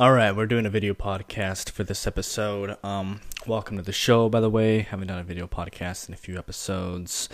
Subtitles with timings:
[0.00, 2.78] All right, we're doing a video podcast for this episode.
[2.82, 4.80] Um, welcome to the show, by the way.
[4.80, 7.28] Haven't done a video podcast in a few episodes,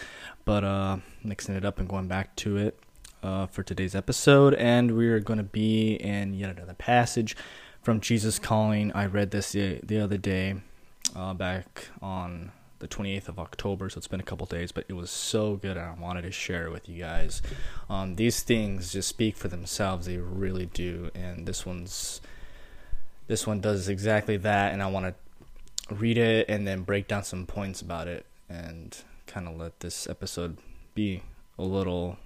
[0.44, 2.76] but uh, mixing it up and going back to it
[3.22, 4.52] uh, for today's episode.
[4.54, 7.36] And we're going to be in yet another passage
[7.82, 8.90] from Jesus Calling.
[8.94, 10.56] I read this the, the other day,
[11.14, 14.94] uh, back on the 28th of October, so it's been a couple days, but it
[14.94, 17.42] was so good and I wanted to share it with you guys.
[17.88, 22.20] Um, these things just speak for themselves, they really do, and this one's
[23.26, 27.24] this one does exactly that, and I want to read it and then break down
[27.24, 30.58] some points about it and kind of let this episode
[30.94, 31.22] be
[31.58, 32.18] a little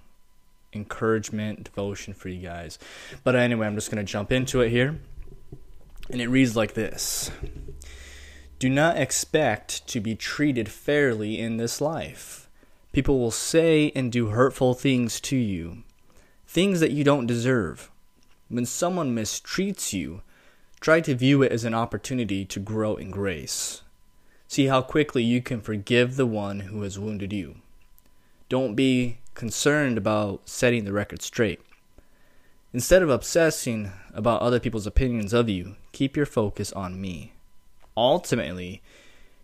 [0.73, 2.79] encouragement, devotion for you guys.
[3.23, 4.99] But anyway, I'm just going to jump into it here.
[6.09, 7.31] And it reads like this
[8.59, 12.49] Do not expect to be treated fairly in this life.
[12.91, 15.83] People will say and do hurtful things to you,
[16.45, 17.89] things that you don't deserve.
[18.49, 20.23] When someone mistreats you,
[20.81, 23.83] Try to view it as an opportunity to grow in grace.
[24.47, 27.57] See how quickly you can forgive the one who has wounded you.
[28.49, 31.61] Don't be concerned about setting the record straight.
[32.73, 37.33] Instead of obsessing about other people's opinions of you, keep your focus on me.
[37.95, 38.81] Ultimately,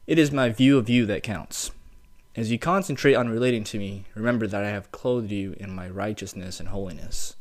[0.08, 1.70] it is my view of you that counts.
[2.36, 5.88] As you concentrate on relating to me, remember that I have clothed you in my
[5.88, 7.36] righteousness and holiness.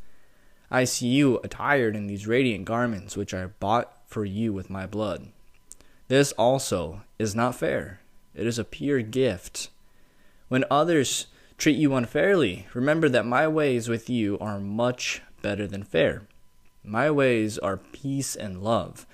[0.71, 4.87] I see you attired in these radiant garments which I bought for you with my
[4.87, 5.29] blood.
[6.09, 8.01] This also is not fair.
[8.35, 9.71] It is a pure gift.
[10.49, 11.27] When others
[11.59, 16.23] treat you unfairly, remember that my ways with you are much better than fair.
[16.85, 19.07] My ways are peace and love,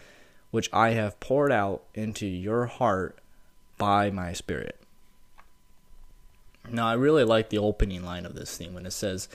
[0.51, 3.19] which I have poured out into your heart
[3.79, 4.79] by my Spirit.
[6.71, 9.29] Now, I really like the opening line of this theme when it says,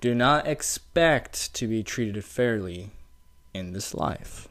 [0.00, 2.90] do not expect to be treated fairly
[3.54, 4.48] in this life.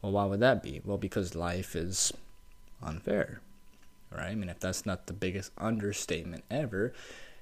[0.00, 0.80] Well, why would that be?
[0.84, 2.12] Well, because life is
[2.82, 3.40] unfair,
[4.10, 4.30] right?
[4.30, 6.92] I mean, if that's not the biggest understatement ever,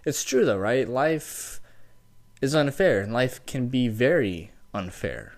[0.05, 0.89] it's true though, right?
[0.89, 1.61] Life
[2.41, 5.35] is unfair, and life can be very unfair,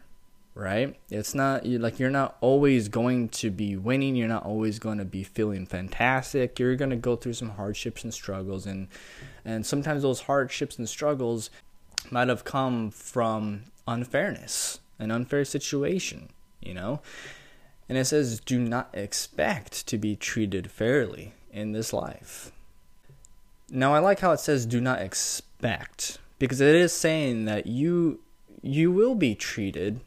[0.56, 0.97] right?
[1.11, 4.17] It's not like you're not always going to be winning.
[4.17, 6.59] You're not always going to be feeling fantastic.
[6.59, 8.89] You're going to go through some hardships and struggles, and
[9.44, 11.50] and sometimes those hardships and struggles
[12.11, 16.31] might have come from unfairness, an unfair situation,
[16.61, 17.03] you know.
[17.88, 22.50] And it says, do not expect to be treated fairly in this life.
[23.71, 28.21] Now, I like how it says, do not expect, because it is saying that you
[28.62, 30.00] you will be treated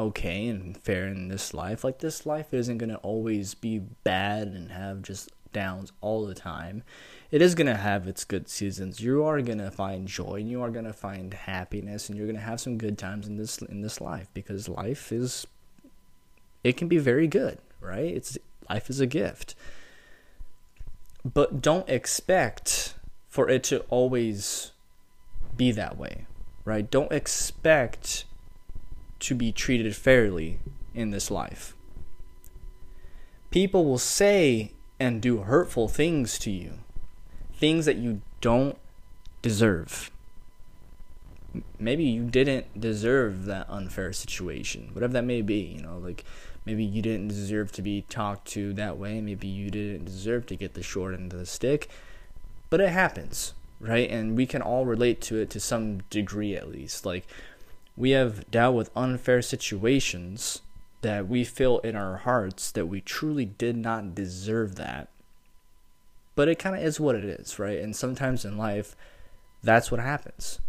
[0.00, 1.84] okay and fair in this life.
[1.84, 6.34] Like this life isn't going to always be bad and have just downs all the
[6.34, 6.82] time.
[7.30, 9.00] It is going to have its good seasons.
[9.00, 12.26] You are going to find joy and you are going to find happiness and you're
[12.26, 15.46] going to have some good times in this in this life because life is
[16.64, 18.04] it can be very good, right?
[18.04, 18.36] It's
[18.68, 19.54] life is a gift.
[21.24, 22.94] But don't expect
[23.28, 24.72] for it to always
[25.56, 26.26] be that way,
[26.64, 26.90] right?
[26.90, 28.24] Don't expect
[29.20, 30.58] to be treated fairly
[30.94, 31.74] in this life.
[33.50, 36.78] People will say and do hurtful things to you,
[37.52, 38.76] things that you don't
[39.42, 40.10] deserve.
[41.78, 46.24] Maybe you didn't deserve that unfair situation, whatever that may be, you know, like
[46.64, 50.56] maybe you didn't deserve to be talked to that way, maybe you didn't deserve to
[50.56, 51.88] get the short end of the stick,
[52.68, 54.08] but it happens, right?
[54.08, 57.04] And we can all relate to it to some degree at least.
[57.04, 57.26] Like,
[58.00, 60.62] we have dealt with unfair situations
[61.02, 65.08] that we feel in our hearts that we truly did not deserve that.
[66.34, 67.78] But it kind of is what it is, right?
[67.78, 68.96] And sometimes in life,
[69.62, 70.60] that's what happens.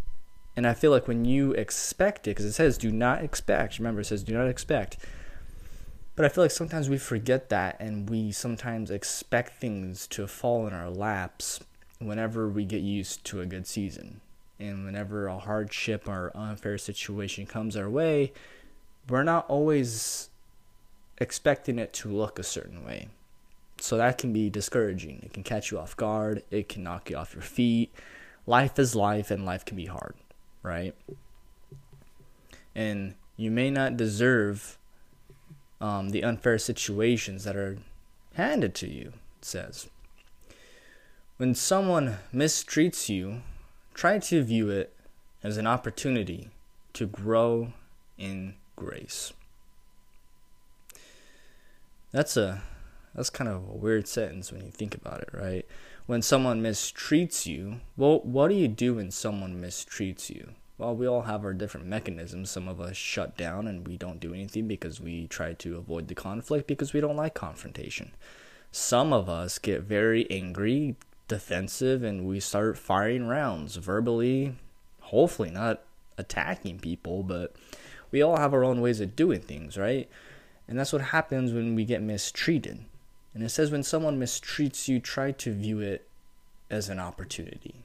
[0.57, 4.01] And I feel like when you expect it, because it says do not expect, remember
[4.01, 4.97] it says do not expect.
[6.17, 10.67] But I feel like sometimes we forget that and we sometimes expect things to fall
[10.67, 11.61] in our laps
[11.99, 14.19] whenever we get used to a good season
[14.61, 18.31] and whenever a hardship or unfair situation comes our way,
[19.09, 20.29] we're not always
[21.17, 23.07] expecting it to look a certain way.
[23.79, 25.21] So that can be discouraging.
[25.23, 27.91] It can catch you off guard, it can knock you off your feet.
[28.45, 30.15] Life is life, and life can be hard,
[30.63, 30.95] right?
[32.75, 34.77] And you may not deserve
[35.79, 37.77] um, the unfair situations that are
[38.35, 39.89] handed to you, it says.
[41.37, 43.41] When someone mistreats you,
[43.93, 44.93] try to view it
[45.43, 46.49] as an opportunity
[46.93, 47.73] to grow
[48.17, 49.33] in grace.
[52.11, 52.63] That's a
[53.15, 55.65] that's kind of a weird sentence when you think about it, right?
[56.05, 60.51] When someone mistreats you, well, what do you do when someone mistreats you?
[60.77, 62.49] Well, we all have our different mechanisms.
[62.49, 66.07] Some of us shut down and we don't do anything because we try to avoid
[66.07, 68.13] the conflict because we don't like confrontation.
[68.71, 70.95] Some of us get very angry,
[71.31, 74.57] defensive, and we start firing rounds verbally,
[74.99, 75.81] hopefully not
[76.17, 77.55] attacking people, but
[78.11, 80.09] we all have our own ways of doing things, right?
[80.67, 82.83] And that's what happens when we get mistreated.
[83.33, 86.05] And it says when someone mistreats you, try to view it
[86.69, 87.75] as an opportunity.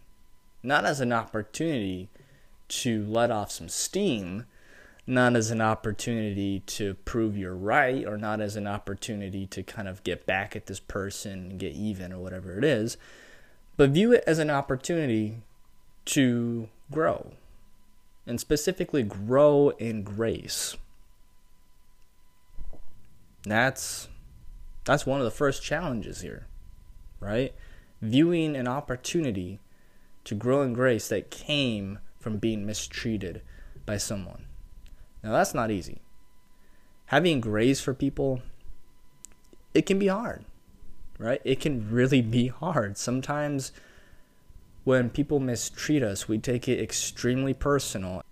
[0.64, 2.08] Not as an opportunity
[2.68, 4.46] to let off some steam,
[5.06, 9.86] not as an opportunity to prove you're right, or not as an opportunity to kind
[9.86, 12.96] of get back at this person and get even or whatever it is,
[13.76, 15.42] but view it as an opportunity
[16.06, 17.32] to grow
[18.26, 20.76] and specifically grow in grace.
[23.44, 24.08] That's
[24.84, 26.46] that's one of the first challenges here,
[27.20, 27.54] right?
[28.00, 29.60] Viewing an opportunity
[30.24, 33.42] to grow in grace that came from being mistreated
[33.84, 34.46] by someone.
[35.22, 36.02] Now that's not easy.
[37.06, 38.42] Having grace for people
[39.74, 40.45] it can be hard.
[41.18, 41.40] Right?
[41.44, 42.98] It can really be hard.
[42.98, 43.72] Sometimes
[44.84, 48.22] when people mistreat us, we take it extremely personal.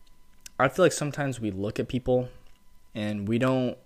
[0.58, 2.28] I feel like sometimes we look at people
[2.94, 3.76] and we don't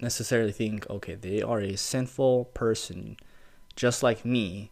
[0.00, 3.16] necessarily think, okay, they are a sinful person
[3.76, 4.70] just like me.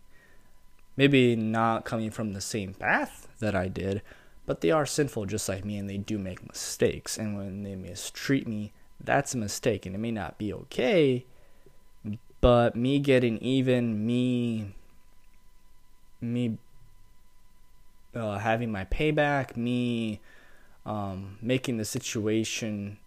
[0.97, 4.03] Maybe not coming from the same path that I did,
[4.47, 7.19] but they are sinful just like me and they do make mistakes.
[7.19, 11.25] And when they mistreat me, that's a mistake and it may not be okay,
[12.45, 14.75] but me getting even, me
[16.21, 16.59] me
[18.15, 20.21] uh, having my payback, me
[20.85, 22.99] um, making the situation,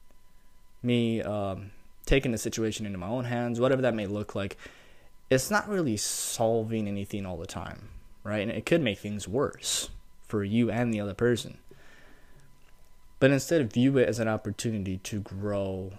[0.81, 1.69] me um,
[2.07, 4.57] taking the situation into my own hands, whatever that may look like,
[5.29, 7.89] it's not really solving anything all the time,
[8.23, 8.41] right?
[8.41, 9.91] And it could make things worse
[10.27, 11.59] for you and the other person.
[13.19, 15.91] But instead, view it as an opportunity to grow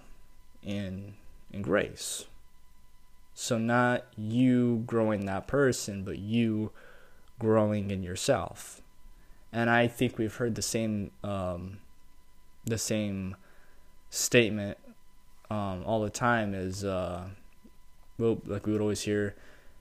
[0.61, 1.13] in
[1.53, 2.25] in grace.
[3.39, 6.71] So not you growing that person, but you
[7.39, 8.81] growing in yourself
[9.51, 11.79] and I think we've heard the same um,
[12.65, 13.35] the same
[14.09, 14.77] statement
[15.49, 17.23] um, all the time is uh,
[18.17, 19.35] well, like we would always hear,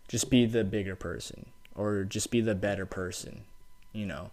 [0.07, 3.43] just be the bigger person or just be the better person,
[3.93, 4.31] you know.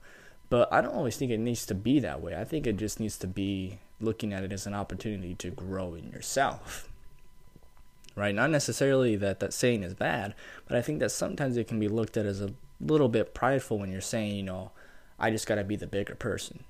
[0.49, 2.35] But I don't always think it needs to be that way.
[2.35, 5.95] I think it just needs to be looking at it as an opportunity to grow
[5.95, 6.89] in yourself.
[8.15, 8.33] Right?
[8.33, 10.35] Not necessarily that that saying is bad,
[10.67, 13.77] but I think that sometimes it can be looked at as a little bit prideful
[13.77, 14.71] when you're saying, you know,
[15.19, 16.63] I just got to be the bigger person.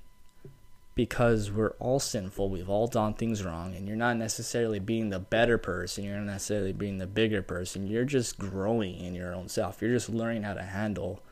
[0.96, 5.18] Because we're all sinful, we've all done things wrong, and you're not necessarily being the
[5.18, 7.86] better person, you're not necessarily being the bigger person.
[7.86, 9.82] You're just growing in your own self.
[9.82, 11.22] You're just learning how to handle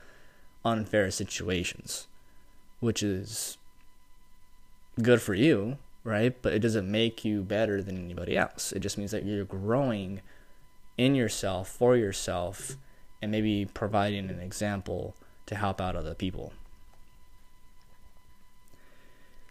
[0.65, 2.09] unfair situations,
[2.81, 3.57] which is
[5.01, 6.37] good for you, right?
[6.41, 8.73] But it doesn't make you better than anybody else.
[8.73, 10.21] It just means that you're growing
[10.97, 12.77] in yourself, for yourself,
[13.21, 15.17] and maybe providing an example
[15.47, 16.53] to help out other people.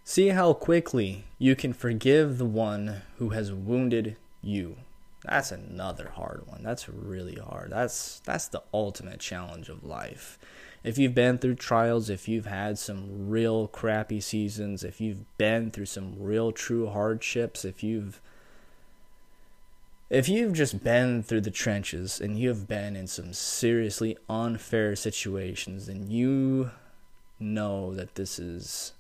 [0.06, 4.78] See how quickly you can forgive the one who has wounded you.
[5.24, 6.62] That's another hard one.
[6.62, 7.72] That's really hard.
[7.72, 10.38] That's that's the ultimate challenge of life.
[10.84, 15.72] If you've been through trials, if you've had some real crappy seasons, if you've been
[15.72, 18.20] through some real true hardships, if you've
[20.10, 24.96] if you've just been through the trenches and you have been in some seriously unfair
[24.96, 26.70] situations, then you
[27.40, 28.94] know that this is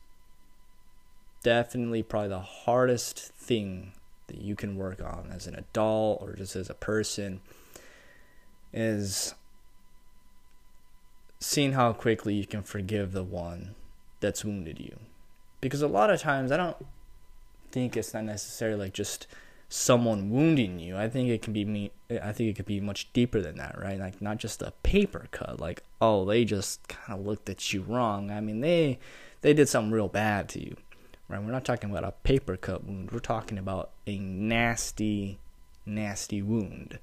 [1.44, 3.92] definitely probably the hardest thing
[4.28, 7.42] that you can work on as an adult or just as a person
[8.72, 9.36] is
[11.44, 13.76] seeing how quickly you can forgive the one
[14.20, 14.98] that's wounded you.
[15.62, 16.78] Because a lot of times I don't
[17.72, 19.28] think it's not necessarily like just
[19.70, 20.98] someone wounding you.
[20.98, 23.80] I think it can be me I think it could be much deeper than that,
[23.80, 24.00] right?
[24.00, 27.82] Like not just a paper cut like oh, they just kind of looked at you
[27.82, 28.30] wrong.
[28.32, 29.00] I mean, they
[29.42, 30.76] they did something real bad to you
[31.34, 31.44] right?
[31.44, 33.12] We're not talking about a paper cut wound.
[33.12, 35.40] We're talking about a nasty,
[35.86, 37.00] nasty wound.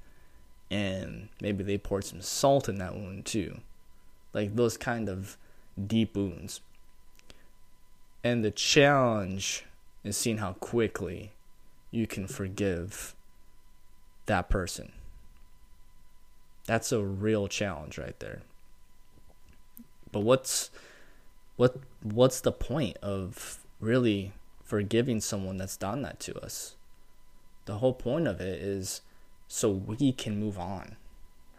[0.70, 3.60] And maybe they poured some salt in that wound too.
[4.32, 5.36] Like those kind of
[5.86, 6.60] deep wounds.
[8.22, 9.64] And the challenge
[10.04, 11.32] is seeing how quickly
[11.90, 13.14] you can forgive
[14.26, 14.92] that person.
[16.66, 18.42] That's a real challenge right there.
[20.12, 20.70] But what's
[21.56, 24.32] what what's the point of really
[24.62, 26.76] forgiving someone that's done that to us.
[27.64, 29.00] The whole point of it is
[29.48, 30.96] so we can move on,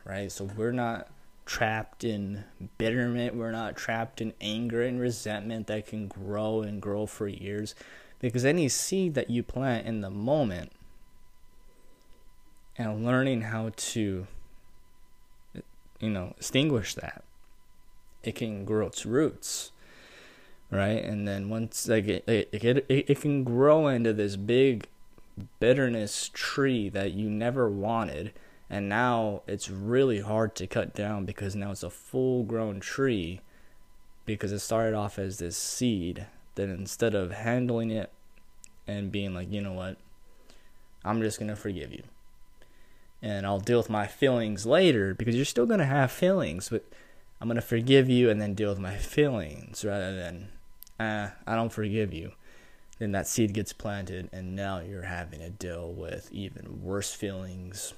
[0.05, 0.31] right?
[0.31, 1.09] So we're not
[1.45, 2.43] trapped in
[2.77, 3.36] bitterment.
[3.36, 7.75] We're not trapped in anger and resentment that can grow and grow for years.
[8.19, 10.71] Because any seed that you plant in the moment
[12.77, 14.27] and learning how to,
[16.00, 17.24] you know, extinguish that,
[18.24, 19.71] it can grow its roots.
[20.69, 21.03] Right.
[21.03, 24.88] And then once, like, it, it, it, it can grow into this big
[25.60, 28.31] bitterness tree that you never wanted
[28.71, 33.41] and now it's really hard to cut down because now it's a full grown tree
[34.25, 36.25] because it started off as this seed
[36.55, 38.09] that instead of handling it
[38.87, 39.97] and being like, you know what,
[41.03, 42.03] I'm just going to forgive you.
[43.21, 46.85] And I'll deal with my feelings later because you're still going to have feelings, but
[47.41, 50.47] I'm going to forgive you and then deal with my feelings rather than,
[50.97, 52.31] ah, I don't forgive you.
[52.99, 57.95] Then that seed gets planted, and now you're having to deal with even worse feelings,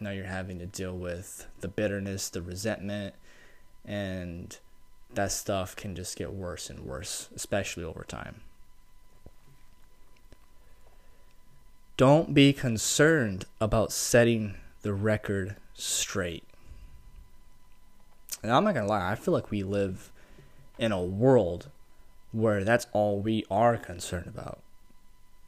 [0.00, 3.14] now you're having to deal with the bitterness, the resentment,
[3.84, 4.58] and
[5.14, 8.40] that stuff can just get worse and worse, especially over time.
[11.96, 16.42] Don't be concerned about setting the record straight.
[18.42, 20.10] And I'm not to lie, I feel like we live
[20.78, 21.70] in a world
[22.32, 24.60] where that's all we are concerned about.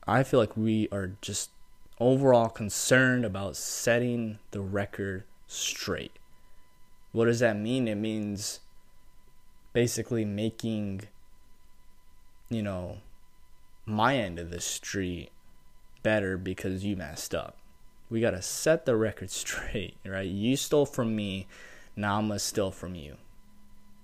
[0.06, 1.50] I feel like we are just
[1.98, 6.18] overall concerned about setting the record straight.
[7.12, 7.88] What does that mean?
[7.88, 8.60] It means
[9.72, 11.02] basically making,
[12.50, 12.98] you know,
[13.86, 15.30] my end of the street
[16.02, 17.56] better because you messed up.
[18.10, 20.28] We got to set the record straight, right?
[20.28, 21.46] You stole from me,
[21.94, 23.16] now I'm going to steal from you.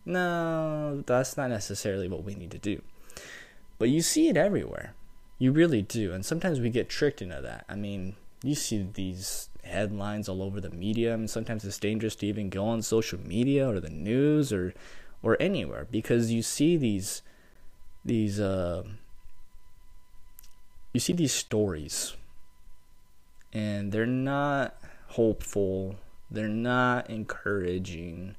[0.04, 2.82] No, that's not necessarily what we need to do.
[3.78, 4.94] But you see it everywhere.
[5.42, 6.12] You really do.
[6.12, 7.64] And sometimes we get tricked into that.
[7.68, 11.12] I mean, you see these headlines all over the media.
[11.12, 14.72] I mean, sometimes it's dangerous to even go on social media or the news or
[15.20, 17.22] or anywhere because you see these
[18.04, 18.84] these uh
[20.92, 22.16] you see these stories
[23.52, 24.76] and they're not
[25.08, 25.96] hopeful
[26.30, 28.36] they're not encouraging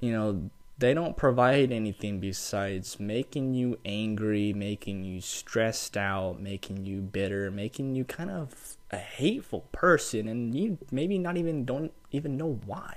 [0.00, 6.86] you know they don't provide anything besides making you angry, making you stressed out, making
[6.86, 11.92] you bitter, making you kind of a hateful person and you maybe not even don't
[12.12, 12.96] even know why.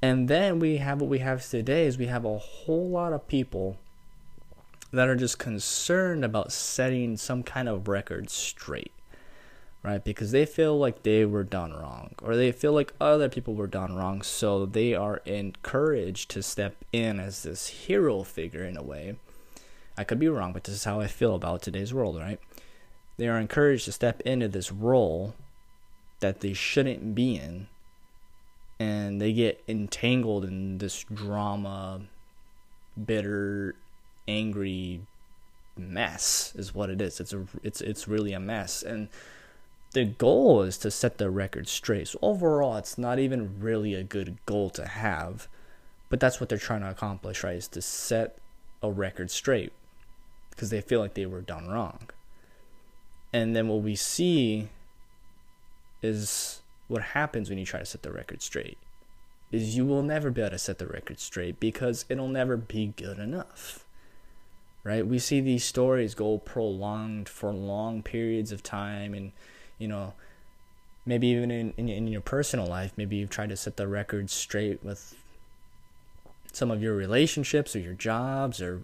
[0.00, 3.26] And then we have what we have today is we have a whole lot of
[3.26, 3.76] people
[4.92, 8.92] that are just concerned about setting some kind of record straight
[9.82, 10.02] right?
[10.02, 13.66] Because they feel like they were done wrong, or they feel like other people were
[13.66, 18.82] done wrong, so they are encouraged to step in as this hero figure in a
[18.82, 19.16] way.
[19.96, 22.40] I could be wrong, but this is how I feel about today's world, right?
[23.16, 25.34] They are encouraged to step into this role
[26.20, 27.68] that they shouldn't be in,
[28.78, 32.02] and they get entangled in this drama,
[33.04, 33.74] bitter,
[34.28, 35.00] angry
[35.76, 37.18] mess is what it is.
[37.18, 39.08] It's a it's it's really a mess and
[39.92, 42.08] the goal is to set the record straight.
[42.08, 45.48] So overall, it's not even really a good goal to have,
[46.08, 47.56] but that's what they're trying to accomplish, right?
[47.56, 48.38] Is to set
[48.82, 49.72] a record straight
[50.50, 52.10] because they feel like they were done wrong.
[53.32, 54.68] And then what we see
[56.02, 58.78] is what happens when you try to set the record straight
[59.50, 62.92] is you will never be able to set the record straight because it'll never be
[62.96, 63.84] good enough.
[64.84, 65.06] Right?
[65.06, 69.32] We see these stories go prolonged for long periods of time and
[69.78, 70.14] you know,
[71.06, 74.30] maybe even in, in, in your personal life, maybe you've tried to set the record
[74.30, 75.14] straight with
[76.52, 78.82] some of your relationships or your jobs or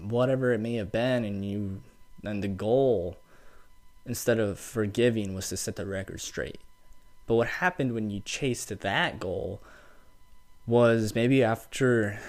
[0.00, 1.82] whatever it may have been, and you
[2.24, 3.16] and the goal
[4.06, 6.58] instead of forgiving was to set the record straight.
[7.26, 9.60] But what happened when you chased that goal
[10.66, 12.20] was maybe after,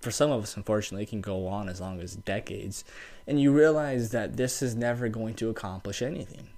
[0.00, 2.84] for some of us, unfortunately, it can go on as long as decades,
[3.26, 6.48] and you realize that this is never going to accomplish anything.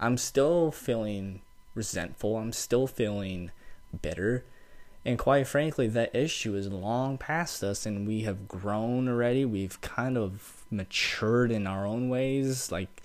[0.00, 1.42] I'm still feeling
[1.74, 2.38] resentful.
[2.38, 3.50] I'm still feeling
[4.00, 4.44] bitter.
[5.04, 9.44] And quite frankly, that issue is long past us, and we have grown already.
[9.44, 12.72] We've kind of matured in our own ways.
[12.72, 13.02] Like,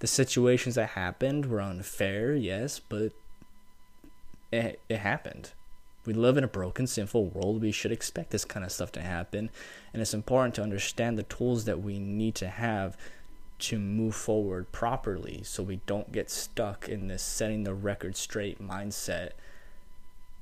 [0.00, 3.12] the situations that happened were unfair, yes, but
[4.52, 5.52] it, it happened.
[6.04, 7.60] We live in a broken, sinful world.
[7.60, 9.50] We should expect this kind of stuff to happen.
[9.92, 12.96] And it's important to understand the tools that we need to have
[13.58, 18.60] to move forward properly so we don't get stuck in this setting the record straight
[18.60, 19.30] mindset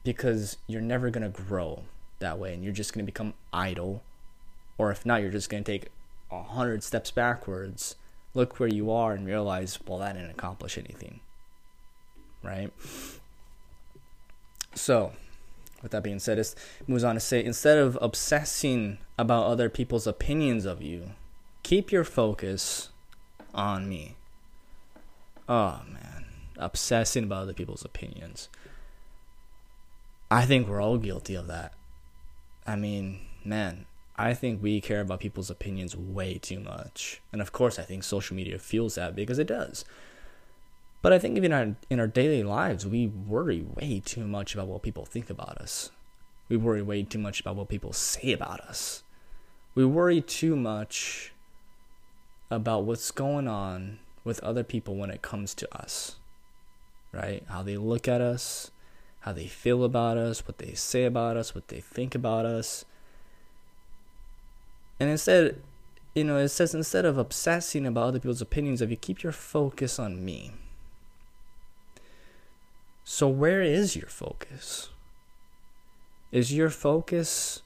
[0.02, 1.84] because you're never going to grow
[2.18, 4.02] that way and you're just going to become idle.
[4.78, 5.90] Or if not you're just going to take
[6.30, 7.96] a hundred steps backwards
[8.34, 11.20] look where you are and realize well that didn't accomplish anything
[12.44, 12.70] right?
[14.74, 15.12] So,
[15.82, 16.54] with that being said, it
[16.86, 21.10] moves on to say instead of obsessing about other people's opinions of you,
[21.62, 22.90] keep your focus
[23.54, 24.16] on me.
[25.48, 26.26] Oh man,
[26.58, 28.48] obsessing about other people's opinions.
[30.30, 31.74] I think we're all guilty of that.
[32.66, 37.20] I mean, man, I think we care about people's opinions way too much.
[37.32, 39.84] And of course, I think social media fuels that because it does.
[41.02, 44.54] But I think even in our, in our daily lives, we worry way too much
[44.54, 45.90] about what people think about us.
[46.48, 49.02] We worry way too much about what people say about us.
[49.74, 51.33] We worry too much
[52.50, 56.16] about what's going on with other people when it comes to us.
[57.12, 57.44] Right?
[57.48, 58.70] How they look at us,
[59.20, 62.84] how they feel about us, what they say about us, what they think about us.
[64.98, 65.62] And instead,
[66.14, 69.32] you know, it says instead of obsessing about other people's opinions of you, keep your
[69.32, 70.52] focus on me.
[73.04, 74.88] So, where is your focus?
[76.32, 77.62] Is your focus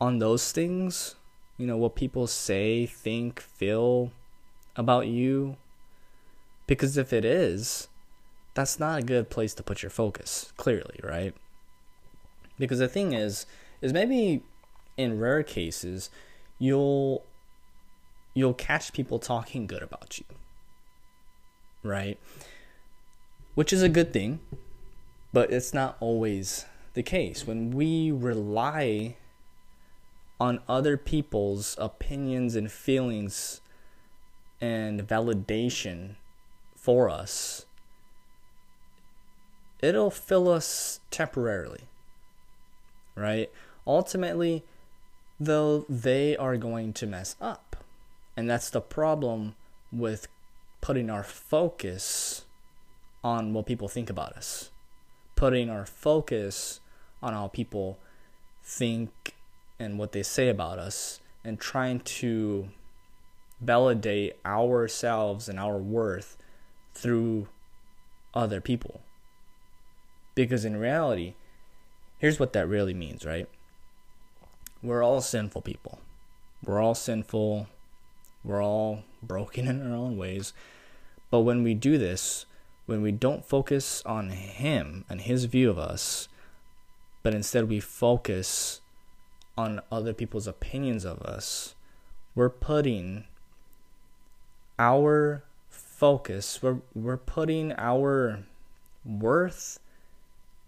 [0.00, 1.16] on those things?
[1.56, 4.12] You know, what people say, think, feel
[4.76, 5.56] about you?
[6.66, 7.88] Because if it is,
[8.54, 11.34] that's not a good place to put your focus, clearly, right?
[12.58, 13.46] Because the thing is,
[13.80, 14.42] is maybe
[14.96, 16.10] in rare cases,
[16.58, 17.24] you'll
[18.34, 20.24] you'll catch people talking good about you.
[21.82, 22.18] Right?
[23.54, 24.40] Which is a good thing,
[25.32, 27.46] but it's not always the case.
[27.46, 29.16] When we rely
[30.38, 33.60] on other people's opinions and feelings
[34.60, 36.16] and validation
[36.74, 37.66] for us,
[39.80, 41.82] it'll fill us temporarily.
[43.14, 43.50] Right?
[43.86, 44.64] Ultimately,
[45.38, 47.76] though they are going to mess up.
[48.36, 49.54] And that's the problem
[49.90, 50.28] with
[50.80, 52.44] putting our focus
[53.24, 54.70] on what people think about us,
[55.34, 56.80] putting our focus
[57.22, 57.98] on how people
[58.62, 59.35] think
[59.78, 62.68] and what they say about us, and trying to
[63.60, 66.36] validate ourselves and our worth
[66.94, 67.48] through
[68.34, 69.00] other people.
[70.34, 71.34] Because in reality,
[72.18, 73.48] here's what that really means, right?
[74.86, 75.98] we're all sinful people.
[76.64, 77.68] We're all sinful.
[78.44, 80.52] We're all broken in our own ways.
[81.30, 82.46] But when we do this,
[82.86, 86.28] when we don't focus on Him and His view of us,
[87.22, 88.80] but instead we focus
[89.56, 91.74] on other people's opinions of us,
[92.34, 93.24] we're putting
[94.78, 98.44] our focus, we're, we're putting our
[99.04, 99.78] worth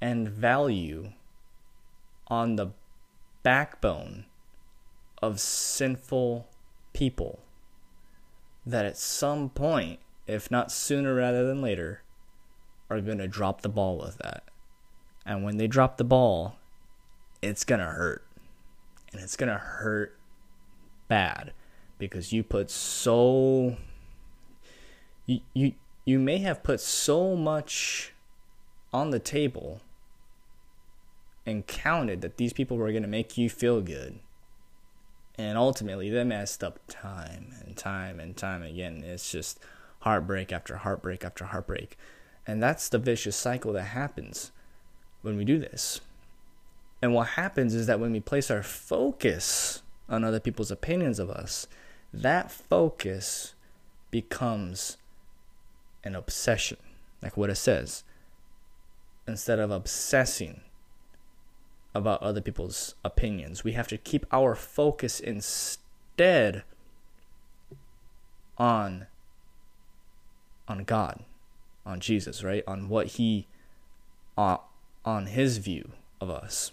[0.00, 1.12] and value
[2.28, 2.68] on the
[3.42, 4.24] backbone
[5.20, 6.46] of sinful
[6.92, 7.40] people
[8.64, 12.02] that at some point, if not sooner rather than later,
[12.90, 14.44] are going to drop the ball with that.
[15.26, 16.56] And when they drop the ball,
[17.42, 18.24] it's going to hurt.
[19.12, 20.16] And it's going to hurt
[21.08, 21.52] bad
[21.98, 23.76] because you put so
[25.26, 25.72] you, you
[26.04, 28.12] you may have put so much
[28.92, 29.80] on the table
[31.44, 34.18] and counted that these people were going to make you feel good.
[35.36, 39.04] And ultimately, they messed up time and time and time again.
[39.04, 39.60] It's just
[40.00, 41.96] heartbreak after heartbreak after heartbreak.
[42.46, 44.50] And that's the vicious cycle that happens
[45.22, 46.00] when we do this.
[47.00, 51.30] And what happens is that when we place our focus on other people's opinions of
[51.30, 51.66] us,
[52.12, 53.54] that focus
[54.10, 54.96] becomes
[56.02, 56.78] an obsession,
[57.22, 58.02] like what it says.
[59.26, 60.62] Instead of obsessing
[61.94, 63.64] about other people's opinions.
[63.64, 66.62] We have to keep our focus instead
[68.56, 69.06] on
[70.66, 71.24] on God,
[71.86, 72.62] on Jesus, right?
[72.66, 73.46] On what he
[74.36, 74.58] uh,
[75.04, 76.72] on his view of us.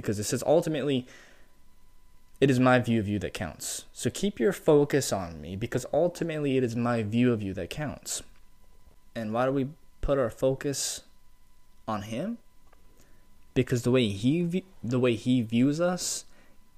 [0.00, 1.06] Because it says ultimately
[2.40, 3.86] it is my view of you that counts.
[3.92, 7.70] So keep your focus on me because ultimately it is my view of you that
[7.70, 8.22] counts.
[9.14, 9.68] And why do we
[10.02, 11.02] put our focus
[11.88, 12.38] on him?
[13.56, 16.26] because the way he the way he views us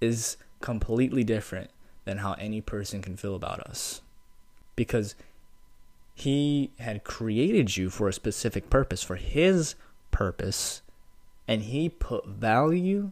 [0.00, 1.70] is completely different
[2.06, 4.00] than how any person can feel about us
[4.76, 5.14] because
[6.14, 9.74] he had created you for a specific purpose for his
[10.12, 10.80] purpose
[11.48, 13.10] and he put value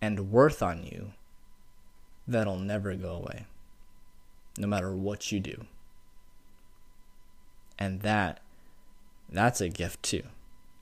[0.00, 1.12] and worth on you
[2.28, 3.46] that'll never go away
[4.56, 5.64] no matter what you do
[7.78, 8.40] and that
[9.28, 10.22] that's a gift too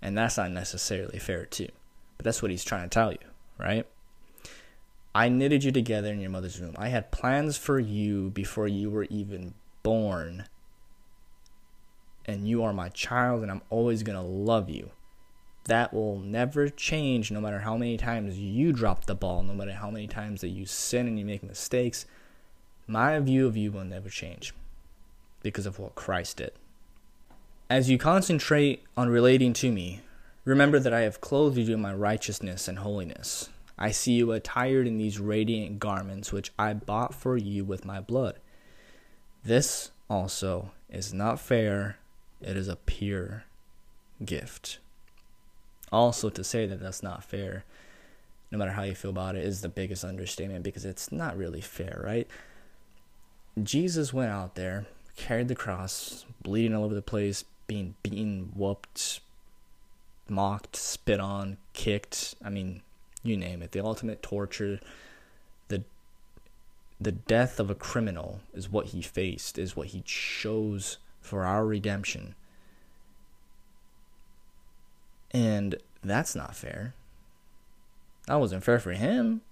[0.02, 1.68] and that's not necessarily fair too
[2.18, 3.18] but that's what he's trying to tell you,
[3.58, 3.86] right?
[5.14, 6.74] I knitted you together in your mother's womb.
[6.76, 10.46] I had plans for you before you were even born.
[12.26, 14.90] And you are my child, and I'm always going to love you.
[15.68, 19.72] That will never change no matter how many times you drop the ball, no matter
[19.72, 22.06] how many times that you sin and you make mistakes.
[22.86, 24.54] My view of you will never change
[25.42, 26.52] because of what Christ did.
[27.68, 30.00] As you concentrate on relating to me,
[30.46, 33.50] remember that I have clothed you in my righteousness and holiness.
[33.78, 38.00] I see you attired in these radiant garments which I bought for you with my
[38.00, 38.38] blood.
[39.44, 41.98] This also is not fair,
[42.40, 43.44] it is a pure
[44.24, 44.78] gift.
[45.92, 47.64] Also, to say that that's not fair,
[48.50, 51.60] no matter how you feel about it, is the biggest understatement because it's not really
[51.60, 52.26] fair, right?
[53.62, 59.20] Jesus went out there, carried the cross, bleeding all over the place, being beaten, whooped,
[60.28, 62.34] mocked, spit on, kicked.
[62.44, 62.82] I mean,
[63.22, 63.72] you name it.
[63.72, 64.80] The ultimate torture,
[65.68, 65.82] the
[67.00, 71.64] the death of a criminal is what he faced, is what he chose for our
[71.66, 72.34] redemption.
[75.30, 76.94] And that's not fair.
[78.26, 79.42] That wasn't fair for him.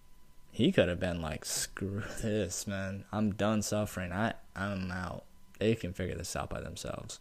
[0.50, 3.04] He could have been like, screw this, man.
[3.12, 4.12] I'm done suffering.
[4.12, 5.24] I, I'm out.
[5.58, 7.18] They can figure this out by themselves.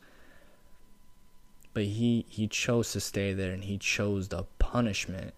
[1.73, 5.33] But he, he chose to stay there and he chose the punishment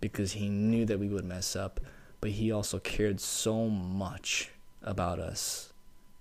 [0.00, 1.80] because he knew that we would mess up.
[2.20, 4.50] But he also cared so much
[4.82, 5.72] about us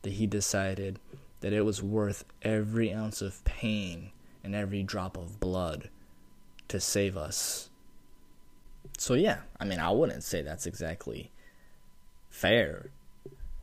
[0.01, 0.99] that he decided
[1.41, 4.12] that it was worth every ounce of pain
[4.43, 5.89] and every drop of blood
[6.67, 7.69] to save us.
[8.97, 11.31] So, yeah, I mean, I wouldn't say that's exactly
[12.29, 12.89] fair.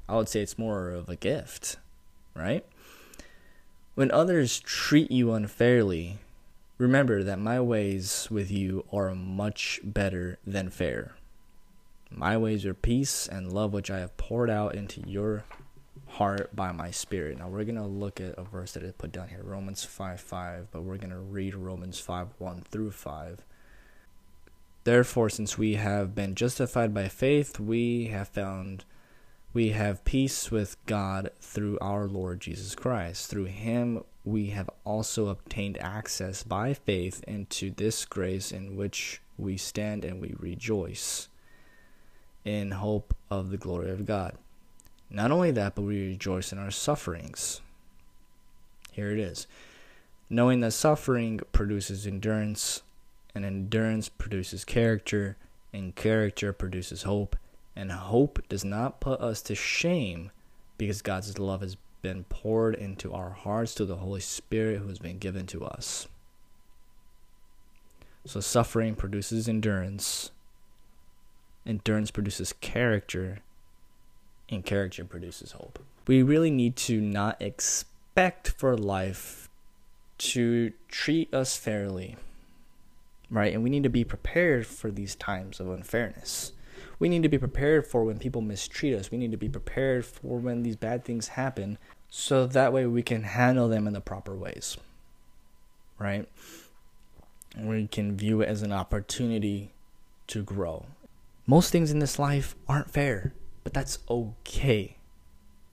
[0.08, 1.76] I would say it's more of a gift,
[2.34, 2.64] right?
[3.94, 6.18] When others treat you unfairly,
[6.78, 11.14] remember that my ways with you are much better than fair.
[12.10, 15.44] My ways are peace and love, which I have poured out into your
[16.12, 17.38] heart by my spirit.
[17.38, 20.68] Now we're gonna look at a verse that I put down here, Romans five five,
[20.70, 23.44] but we're gonna read Romans five one through five.
[24.84, 28.84] Therefore, since we have been justified by faith, we have found
[29.52, 33.28] we have peace with God through our Lord Jesus Christ.
[33.28, 39.56] Through him we have also obtained access by faith into this grace in which we
[39.56, 41.28] stand and we rejoice
[42.44, 44.36] in hope of the glory of God.
[45.10, 47.60] Not only that, but we rejoice in our sufferings.
[48.92, 49.46] Here it is.
[50.28, 52.82] Knowing that suffering produces endurance,
[53.34, 55.36] and endurance produces character,
[55.72, 57.36] and character produces hope,
[57.74, 60.30] and hope does not put us to shame
[60.78, 64.98] because God's love has been poured into our hearts through the Holy Spirit who has
[64.98, 66.06] been given to us.
[68.24, 70.30] So, suffering produces endurance,
[71.66, 73.40] endurance produces character,
[74.50, 75.78] and character produces hope.
[76.06, 79.48] We really need to not expect for life
[80.18, 82.16] to treat us fairly,
[83.30, 83.54] right?
[83.54, 86.52] And we need to be prepared for these times of unfairness.
[86.98, 89.10] We need to be prepared for when people mistreat us.
[89.10, 91.78] We need to be prepared for when these bad things happen
[92.10, 94.76] so that way we can handle them in the proper ways,
[95.98, 96.28] right?
[97.56, 99.70] We can view it as an opportunity
[100.26, 100.86] to grow.
[101.46, 103.32] Most things in this life aren't fair.
[103.64, 104.96] But that's okay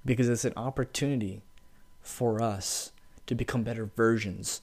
[0.05, 1.41] because it's an opportunity
[2.01, 2.91] for us
[3.27, 4.61] to become better versions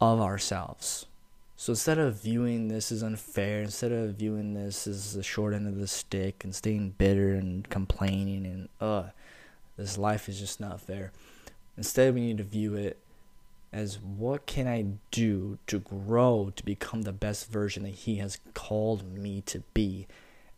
[0.00, 1.06] of ourselves.
[1.56, 5.68] So instead of viewing this as unfair, instead of viewing this as the short end
[5.68, 9.10] of the stick and staying bitter and complaining and, uh,
[9.76, 11.12] this life is just not fair.
[11.76, 12.98] Instead, we need to view it
[13.72, 18.38] as what can I do to grow to become the best version that He has
[18.54, 20.06] called me to be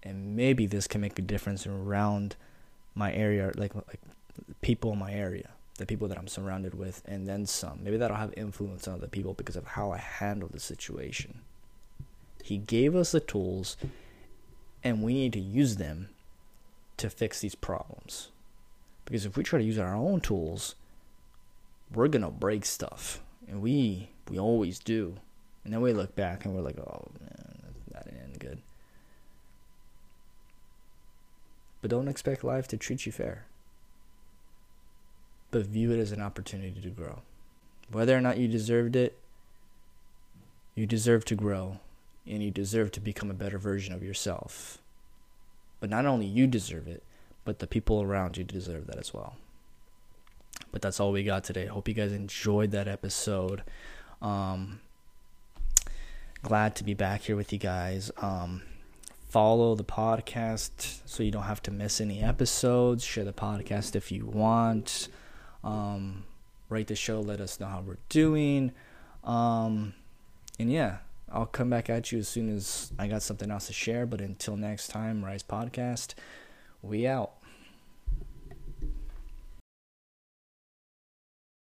[0.07, 2.37] and maybe this can make a difference around
[2.95, 4.01] my area, like like
[4.61, 7.81] people in my area, the people that I'm surrounded with, and then some.
[7.83, 11.40] Maybe that'll have influence on other people because of how I handle the situation.
[12.42, 13.77] He gave us the tools,
[14.85, 16.11] and we need to use them
[16.99, 18.29] to fix these problems.
[19.05, 20.77] Because if we try to use our own tools,
[21.92, 25.16] we're gonna break stuff, and we we always do.
[25.64, 28.62] And then we look back and we're like, oh man, that didn't end good.
[31.81, 33.47] But don't expect life to treat you fair.
[35.51, 37.21] But view it as an opportunity to grow.
[37.91, 39.17] Whether or not you deserved it,
[40.75, 41.79] you deserve to grow
[42.27, 44.79] and you deserve to become a better version of yourself.
[45.81, 47.03] But not only you deserve it,
[47.45, 49.37] but the people around you deserve that as well.
[50.73, 51.67] But that's all we got today.
[51.67, 53.62] Hope you guys enjoyed that episode.
[54.21, 54.81] Um,
[56.43, 58.11] glad to be back here with you guys.
[58.19, 58.62] Um,
[59.37, 63.05] follow the podcast so you don't have to miss any episodes.
[63.05, 65.09] Share the podcast if you want.
[65.62, 66.25] Um,
[66.70, 67.20] rate the show.
[67.20, 68.72] Let us know how we're doing.
[69.25, 69.92] Um,
[70.59, 73.75] and yeah, I'll come back at you as soon as I got something else to
[73.75, 74.07] share.
[74.07, 76.14] But until next time, Rise Podcast,
[76.81, 77.33] we out.